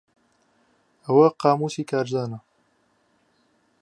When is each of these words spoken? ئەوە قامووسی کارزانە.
ئەوە 1.05 1.27
قامووسی 1.41 1.83
کارزانە. 1.91 2.39